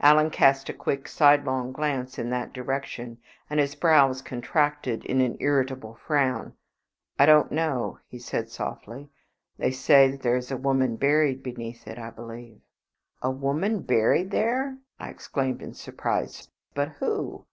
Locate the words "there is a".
10.22-10.56